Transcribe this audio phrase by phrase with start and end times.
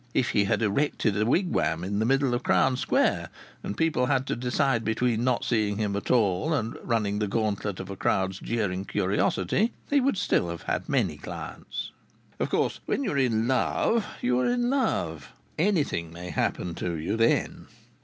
[0.15, 3.29] If he had erected a wigwam in the middle of Crown Square
[3.61, 7.27] and people had had to decide between not seeing him at all and running the
[7.27, 11.91] gauntlet of a crowd's jeering curiosity, he would still have had many clients.
[12.39, 15.33] Of course when you are in love you are in love.
[15.59, 17.67] Anything may happen to you then.